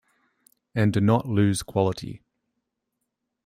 [0.73, 2.23] And do not lose quality.